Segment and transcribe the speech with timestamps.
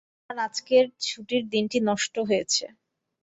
[0.23, 2.65] তাঁর আজকের ছুটির দিনটি নষ্ট হয়েছে।